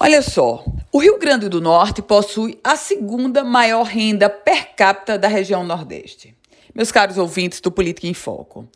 [0.00, 5.26] Olha só, o Rio Grande do Norte possui a segunda maior renda per capita da
[5.26, 6.36] região Nordeste.
[6.72, 8.68] Meus caros ouvintes do Política em Foco.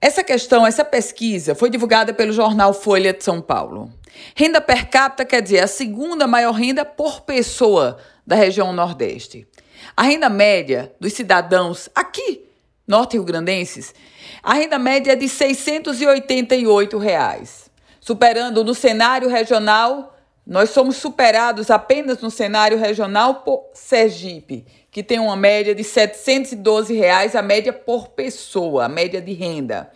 [0.00, 3.92] Essa questão, essa pesquisa foi divulgada pelo jornal Folha de São Paulo.
[4.36, 9.48] Renda per capita quer dizer a segunda maior renda por pessoa da região Nordeste.
[9.96, 12.44] A renda média dos cidadãos aqui,
[12.86, 13.92] norte-rio-grandenses,
[14.40, 17.68] a renda média é de 688 reais,
[18.00, 20.11] superando no cenário regional
[20.46, 26.94] nós somos superados apenas no cenário regional por Sergipe, que tem uma média de 712
[26.94, 29.90] reais, a média por pessoa, a média de renda.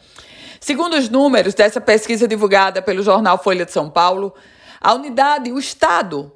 [0.61, 4.35] Segundo os números dessa pesquisa divulgada pelo jornal Folha de São Paulo,
[4.81, 6.33] a unidade, o estado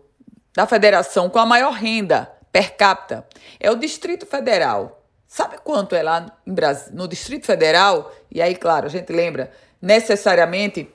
[0.54, 3.26] da federação com a maior renda per capita
[3.58, 5.04] é o Distrito Federal.
[5.26, 6.26] Sabe quanto é lá
[6.92, 8.12] no Distrito Federal?
[8.30, 10.88] E aí, claro, a gente lembra necessariamente,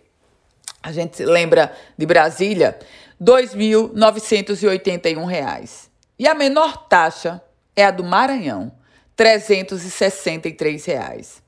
[0.84, 2.78] a gente lembra de Brasília,
[3.20, 5.90] R$ 2.981.
[6.18, 7.42] E a menor taxa
[7.76, 8.72] é a do Maranhão,
[9.16, 11.44] 363 reais.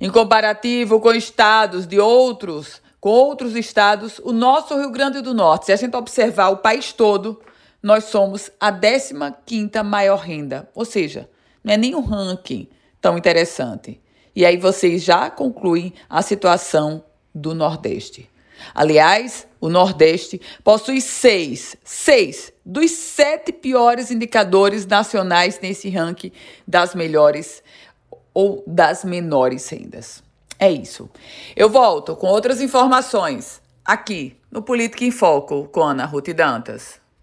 [0.00, 5.66] Em comparativo com estados de outros, com outros estados, o nosso Rio Grande do Norte,
[5.66, 7.40] se a gente observar o país todo,
[7.82, 10.68] nós somos a 15ª maior renda.
[10.74, 11.28] Ou seja,
[11.62, 12.68] não é nem um ranking
[13.00, 14.00] tão interessante.
[14.34, 18.28] E aí vocês já concluem a situação do Nordeste.
[18.74, 26.32] Aliás, o Nordeste possui seis, seis dos sete piores indicadores nacionais nesse ranking
[26.66, 27.62] das melhores
[28.34, 30.22] ou das menores rendas.
[30.58, 31.08] É isso.
[31.54, 37.05] Eu volto com outras informações aqui no Política em Foco com Ana Ruth Dantas.